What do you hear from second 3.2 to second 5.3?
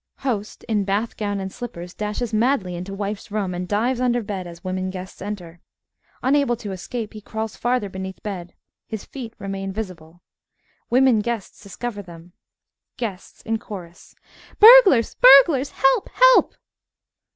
room, and dives under bed as women guests